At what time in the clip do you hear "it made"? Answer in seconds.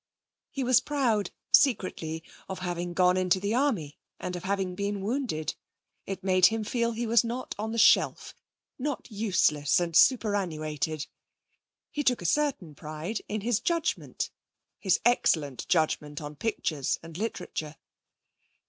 6.07-6.47